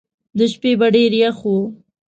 د 0.37 0.39
شپې 0.51 0.71
به 0.79 0.87
ډېر 0.95 1.11
یخ 1.23 1.37
وو. 1.47 1.57